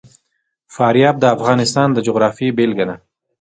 فاریاب 0.75 1.15
د 1.19 1.25
افغانستان 1.35 1.87
د 1.93 1.97
جغرافیې 2.07 2.55
بېلګه 2.57 2.85
ده. 2.89 2.95